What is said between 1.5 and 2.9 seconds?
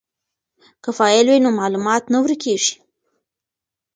معلومات نه ورکیږي.